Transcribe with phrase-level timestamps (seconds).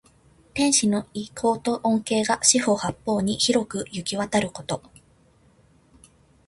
[0.55, 4.81] 天子の威光と恩恵が四方八方に広くゆきわたること。